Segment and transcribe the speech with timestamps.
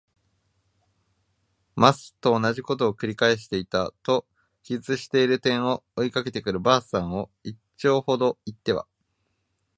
[1.75, 4.25] ます。」とおなじことを「くり返していた。」と
[4.63, 8.87] 記述している点を、追いかけてくる婆さんを一町ほど行っては